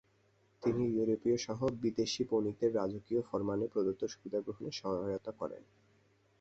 তিনি 0.63 0.83
ইউরোপীয়সহ 0.89 1.59
বিদেশি 1.81 2.21
বণিকদের 2.29 2.71
রাজকীয় 2.75 3.21
ফরমানে 3.21 3.65
প্রদত্ত 3.67 4.01
সুবিধা 4.05 4.39
গ্রহণে 4.41 4.71
সহায়তা 4.71 5.31
করেন। 5.31 5.63